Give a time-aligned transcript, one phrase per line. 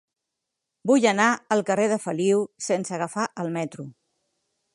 [0.91, 1.27] Vull anar
[1.57, 3.87] al carrer de Feliu sense agafar el metro.